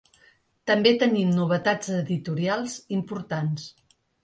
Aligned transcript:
També 0.71 0.93
tenim 1.03 1.35
novetats 1.41 1.93
editorials 1.99 2.81
importants. 2.99 3.71